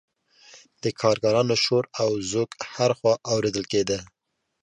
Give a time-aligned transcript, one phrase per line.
[0.83, 3.99] د کارګرانو شور او ځوږ هر خوا اوریدل کیده.